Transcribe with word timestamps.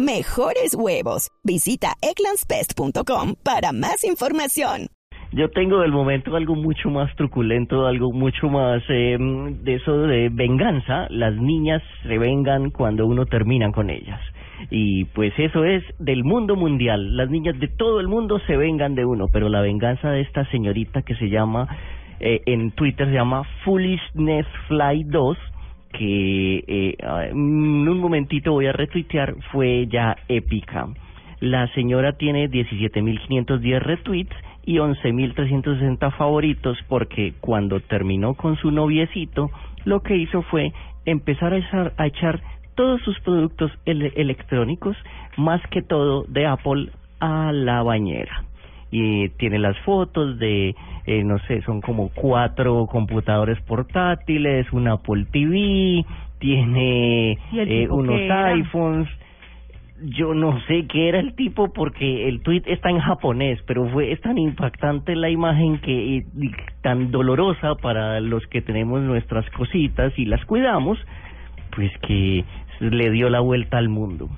mejores 0.00 0.74
huevos. 0.74 1.30
Visita 1.44 1.94
egglandsbest.com 2.02 3.34
para 3.44 3.72
más 3.72 4.04
información. 4.04 4.88
Yo 5.32 5.48
tengo 5.48 5.78
del 5.78 5.92
momento 5.92 6.34
algo 6.34 6.56
mucho 6.56 6.90
más 6.90 7.14
truculento, 7.14 7.86
algo 7.86 8.12
mucho 8.12 8.48
más 8.48 8.82
eh, 8.88 9.16
de 9.18 9.74
eso 9.76 9.96
de 9.98 10.28
venganza. 10.28 11.06
Las 11.08 11.36
niñas 11.36 11.82
se 12.02 12.18
vengan 12.18 12.70
cuando 12.70 13.06
uno 13.06 13.26
termina 13.26 13.70
con 13.70 13.90
ellas. 13.90 14.20
Y 14.70 15.04
pues 15.06 15.32
eso 15.38 15.64
es 15.64 15.84
del 16.00 16.24
mundo 16.24 16.56
mundial. 16.56 17.16
Las 17.16 17.30
niñas 17.30 17.58
de 17.60 17.68
todo 17.68 18.00
el 18.00 18.08
mundo 18.08 18.40
se 18.48 18.56
vengan 18.56 18.96
de 18.96 19.04
uno, 19.04 19.26
pero 19.32 19.48
la 19.48 19.60
venganza 19.60 20.10
de 20.10 20.22
esta 20.22 20.44
señorita 20.50 21.02
que 21.02 21.14
se 21.14 21.30
llama, 21.30 21.68
eh, 22.18 22.42
en 22.46 22.72
Twitter 22.72 23.06
se 23.06 23.14
llama 23.14 23.44
Foolishness 23.64 24.46
Fly 24.66 25.04
2, 25.04 25.38
que 25.92 26.64
eh, 26.66 26.96
en 27.30 27.88
un 27.88 27.98
momentito 27.98 28.52
voy 28.52 28.66
a 28.66 28.72
retuitear, 28.72 29.34
fue 29.52 29.86
ya 29.86 30.16
épica. 30.28 30.88
La 31.40 31.66
señora 31.74 32.12
tiene 32.12 32.50
17.510 32.50 33.80
retweets 33.80 34.36
y 34.64 34.76
11.360 34.76 36.12
favoritos 36.16 36.78
porque 36.88 37.34
cuando 37.40 37.80
terminó 37.80 38.34
con 38.34 38.56
su 38.56 38.70
noviecito, 38.70 39.50
lo 39.84 40.02
que 40.02 40.16
hizo 40.16 40.42
fue 40.42 40.72
empezar 41.06 41.54
a 41.54 41.58
echar, 41.58 41.94
a 41.96 42.06
echar 42.06 42.42
todos 42.74 43.00
sus 43.02 43.18
productos 43.20 43.70
electrónicos, 43.84 44.96
más 45.36 45.60
que 45.70 45.82
todo 45.82 46.24
de 46.28 46.46
Apple, 46.46 46.90
a 47.20 47.52
la 47.52 47.82
bañera. 47.82 48.44
Y 48.90 49.28
tiene 49.30 49.58
las 49.58 49.78
fotos 49.80 50.38
de, 50.38 50.74
eh, 51.06 51.24
no 51.24 51.38
sé, 51.46 51.62
son 51.62 51.80
como 51.80 52.08
cuatro 52.08 52.86
computadores 52.86 53.60
portátiles, 53.62 54.72
un 54.72 54.88
Apple 54.88 55.26
TV, 55.30 56.04
tiene 56.40 57.32
eh, 57.52 57.88
unos 57.88 58.20
iPhones, 58.20 59.08
yo 60.02 60.34
no 60.34 60.58
sé 60.66 60.86
qué 60.86 61.08
era 61.08 61.20
el 61.20 61.34
tipo 61.34 61.72
porque 61.72 62.28
el 62.28 62.40
tweet 62.40 62.62
está 62.66 62.90
en 62.90 62.98
japonés, 62.98 63.60
pero 63.66 63.88
fue 63.90 64.12
es 64.12 64.20
tan 64.20 64.38
impactante 64.38 65.14
la 65.14 65.28
imagen 65.28 65.78
que 65.80 65.92
y, 65.92 66.24
tan 66.82 67.10
dolorosa 67.10 67.74
para 67.76 68.20
los 68.20 68.46
que 68.46 68.62
tenemos 68.62 69.02
nuestras 69.02 69.48
cositas 69.50 70.12
y 70.18 70.24
las 70.24 70.44
cuidamos, 70.46 70.98
pues 71.74 71.92
que 71.98 72.44
le 72.80 73.10
dio 73.10 73.28
la 73.28 73.40
vuelta 73.40 73.78
al 73.78 73.88
mundo. 73.88 74.30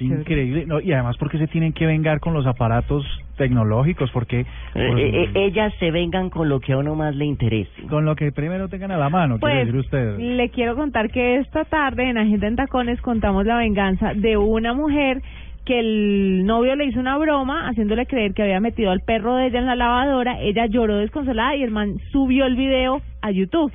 Increíble. 0.00 0.66
No, 0.66 0.80
y 0.80 0.92
además, 0.92 1.16
porque 1.18 1.38
se 1.38 1.46
tienen 1.46 1.72
que 1.72 1.86
vengar 1.86 2.20
con 2.20 2.34
los 2.34 2.46
aparatos 2.46 3.04
tecnológicos? 3.36 4.10
Porque 4.10 4.40
eh, 4.40 4.46
eh, 4.74 5.30
ellas 5.34 5.72
se 5.78 5.90
vengan 5.90 6.30
con 6.30 6.48
lo 6.48 6.60
que 6.60 6.72
a 6.72 6.78
uno 6.78 6.94
más 6.94 7.14
le 7.14 7.24
interese. 7.24 7.82
Con 7.88 8.04
lo 8.04 8.16
que 8.16 8.32
primero 8.32 8.68
tengan 8.68 8.90
a 8.90 8.98
la 8.98 9.08
mano, 9.08 9.38
pues, 9.38 9.54
decir 9.54 9.76
usted. 9.76 10.18
Le 10.18 10.48
quiero 10.50 10.74
contar 10.74 11.10
que 11.10 11.36
esta 11.36 11.64
tarde 11.64 12.08
en 12.08 12.18
Agenda 12.18 12.48
en 12.48 12.56
Tacones 12.56 13.00
contamos 13.00 13.46
la 13.46 13.58
venganza 13.58 14.14
de 14.14 14.36
una 14.36 14.74
mujer 14.74 15.22
que 15.64 15.80
el 15.80 16.46
novio 16.46 16.76
le 16.76 16.86
hizo 16.86 17.00
una 17.00 17.18
broma 17.18 17.68
haciéndole 17.68 18.06
creer 18.06 18.34
que 18.34 18.42
había 18.42 18.60
metido 18.60 18.92
al 18.92 19.00
perro 19.00 19.34
de 19.34 19.48
ella 19.48 19.58
en 19.58 19.66
la 19.66 19.74
lavadora, 19.74 20.40
ella 20.40 20.66
lloró 20.66 20.98
desconsolada 20.98 21.56
y 21.56 21.64
el 21.64 21.72
man 21.72 21.98
subió 22.12 22.46
el 22.46 22.54
video 22.54 23.02
a 23.20 23.32
YouTube. 23.32 23.72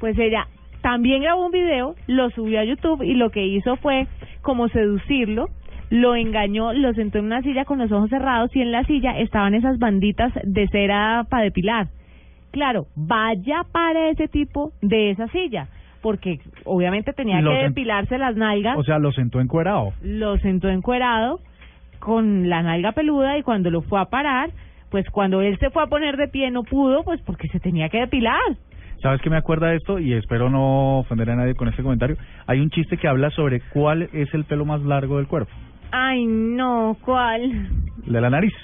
Pues 0.00 0.18
ella 0.18 0.46
también 0.82 1.22
grabó 1.22 1.46
un 1.46 1.52
video, 1.52 1.94
lo 2.06 2.30
subió 2.30 2.60
a 2.60 2.64
YouTube 2.64 3.02
y 3.02 3.14
lo 3.14 3.30
que 3.30 3.46
hizo 3.46 3.76
fue 3.76 4.06
como 4.42 4.68
seducirlo, 4.68 5.48
lo 5.90 6.14
engañó, 6.14 6.72
lo 6.72 6.92
sentó 6.94 7.18
en 7.18 7.26
una 7.26 7.42
silla 7.42 7.64
con 7.64 7.78
los 7.78 7.90
ojos 7.92 8.10
cerrados 8.10 8.54
y 8.54 8.62
en 8.62 8.72
la 8.72 8.84
silla 8.84 9.18
estaban 9.18 9.54
esas 9.54 9.78
banditas 9.78 10.32
de 10.44 10.68
cera 10.68 11.24
para 11.28 11.44
depilar. 11.44 11.88
Claro, 12.52 12.86
vaya 12.96 13.62
para 13.70 14.08
ese 14.08 14.28
tipo 14.28 14.72
de 14.82 15.10
esa 15.10 15.28
silla, 15.28 15.68
porque 16.00 16.40
obviamente 16.64 17.12
tenía 17.12 17.40
que 17.42 17.64
depilarse 17.64 18.18
las 18.18 18.36
nalgas. 18.36 18.76
O 18.76 18.84
sea, 18.84 18.98
lo 18.98 19.12
sentó 19.12 19.40
encuerado. 19.40 19.92
Lo 20.02 20.36
sentó 20.38 20.68
encuerado 20.68 21.40
con 21.98 22.48
la 22.48 22.62
nalga 22.62 22.92
peluda 22.92 23.38
y 23.38 23.42
cuando 23.42 23.70
lo 23.70 23.82
fue 23.82 24.00
a 24.00 24.06
parar, 24.06 24.50
pues 24.90 25.08
cuando 25.10 25.42
él 25.42 25.58
se 25.58 25.70
fue 25.70 25.84
a 25.84 25.86
poner 25.86 26.16
de 26.16 26.28
pie 26.28 26.50
no 26.50 26.64
pudo, 26.64 27.04
pues 27.04 27.20
porque 27.22 27.48
se 27.48 27.60
tenía 27.60 27.88
que 27.88 27.98
depilar. 27.98 28.40
¿Sabes 29.02 29.22
qué 29.22 29.30
me 29.30 29.38
acuerda 29.38 29.68
de 29.68 29.76
esto? 29.76 29.98
Y 29.98 30.12
espero 30.12 30.50
no 30.50 30.98
ofender 30.98 31.30
a 31.30 31.36
nadie 31.36 31.54
con 31.54 31.68
este 31.68 31.82
comentario. 31.82 32.16
Hay 32.46 32.60
un 32.60 32.70
chiste 32.70 32.98
que 32.98 33.08
habla 33.08 33.30
sobre 33.30 33.60
cuál 33.72 34.08
es 34.12 34.32
el 34.34 34.44
pelo 34.44 34.66
más 34.66 34.82
largo 34.82 35.16
del 35.16 35.26
cuerpo. 35.26 35.52
Ay, 35.90 36.26
no, 36.26 36.96
¿cuál? 37.02 37.68
De 38.06 38.20
la 38.20 38.28
nariz. 38.28 38.54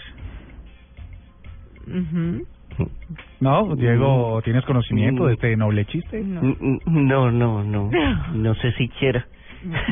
No, 3.40 3.76
Diego, 3.76 4.42
¿tienes 4.42 4.64
conocimiento 4.64 5.26
de 5.26 5.34
este 5.34 5.56
noble 5.56 5.86
chiste? 5.86 6.20
No, 6.20 7.30
no, 7.30 7.62
no, 7.62 7.90
no, 8.34 8.54
sé 8.56 8.72
si 8.72 8.88
quiera. 8.88 9.26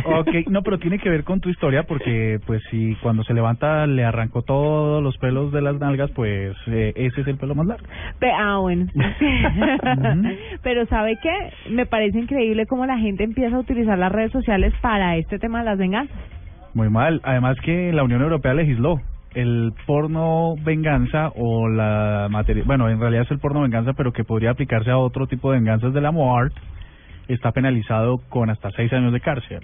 Ok, 0.05 0.49
no, 0.49 0.63
pero 0.63 0.79
tiene 0.79 0.99
que 0.99 1.09
ver 1.09 1.25
con 1.25 1.41
tu 1.41 1.49
historia 1.49 1.85
porque, 1.85 2.39
pues, 2.47 2.63
si 2.71 2.95
cuando 2.97 3.25
se 3.25 3.35
levanta 3.35 3.87
le 3.87 4.05
arrancó 4.05 4.43
todos 4.43 5.03
los 5.03 5.17
pelos 5.19 5.53
de 5.53 5.63
las 5.63 5.79
nalgas, 5.79 6.11
pues 6.13 6.57
eh, 6.67 6.93
ese 6.97 7.21
es 7.21 7.27
el 7.27 7.37
pelo 7.37 7.55
más 7.55 7.67
largo. 7.67 7.87
ah, 8.39 8.59
bueno. 8.59 8.87
Pero 10.63 10.87
¿sabe 10.87 11.19
qué? 11.23 11.71
Me 11.71 11.87
parece 11.87 12.19
increíble 12.19 12.67
cómo 12.67 12.87
la 12.87 12.99
gente 12.99 13.25
empieza 13.25 13.57
a 13.57 13.61
utilizar 13.61 13.99
las 13.99 14.13
redes 14.13 14.33
sociales 14.33 14.73
para 14.81 15.17
este 15.17 15.39
tema 15.39 15.61
de 15.61 15.65
las 15.67 15.79
venganzas. 15.79 16.17
Muy 16.75 16.91
mal. 16.91 17.21
Además 17.25 17.57
que 17.63 17.93
la 17.93 18.03
Unión 18.03 18.23
Europea 18.23 18.55
legisló 18.55 19.01
el 19.35 19.73
porno 19.87 20.55
venganza 20.65 21.31
o 21.35 21.69
la 21.69 22.29
materia, 22.31 22.63
bueno, 22.67 22.89
en 22.89 23.01
realidad 23.01 23.25
es 23.25 23.31
el 23.31 23.39
porno 23.39 23.63
venganza, 23.63 23.93
pero 23.93 24.13
que 24.13 24.25
podría 24.25 24.51
aplicarse 24.51 24.91
a 24.91 24.99
otro 24.99 25.27
tipo 25.27 25.51
de 25.51 25.59
venganzas 25.59 25.93
del 25.93 26.07
amor, 26.07 26.53
está 27.29 27.53
penalizado 27.53 28.19
con 28.29 28.51
hasta 28.51 28.71
seis 28.73 28.93
años 28.93 29.13
de 29.13 29.21
cárcel. 29.21 29.61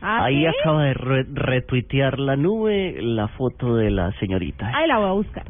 ¿Ah, 0.00 0.24
Ahí 0.24 0.44
acaba 0.46 0.84
de 0.84 0.94
retuitear 0.94 2.18
la 2.18 2.36
nube 2.36 2.96
la 3.00 3.28
foto 3.28 3.76
de 3.76 3.90
la 3.90 4.10
señorita. 4.18 4.70
Ahí 4.74 4.88
la 4.88 4.98
voy 4.98 5.08
a 5.08 5.12
buscar. 5.12 5.44